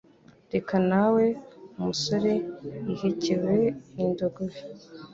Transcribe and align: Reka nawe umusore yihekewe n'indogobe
Reka 0.53 0.75
nawe 0.89 1.25
umusore 1.79 2.33
yihekewe 2.87 3.55
n'indogobe 3.93 4.59